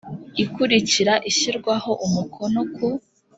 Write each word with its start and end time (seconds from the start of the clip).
ikurikira 0.43 1.13
ishyirwaho 1.29 1.91
umukono 2.05 2.59
ku 2.75 2.87